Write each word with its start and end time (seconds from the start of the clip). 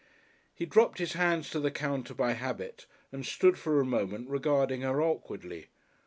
He 0.55 0.65
dropped 0.65 0.97
his 0.97 1.13
hands 1.13 1.51
to 1.51 1.59
the 1.59 1.69
counter 1.69 2.15
by 2.15 2.31
habit 2.33 2.87
and 3.11 3.23
stood 3.23 3.59
for 3.59 3.79
a 3.79 3.85
moment 3.85 4.29
regarding 4.31 4.81
her 4.81 4.99
awkwardly. 4.99 5.67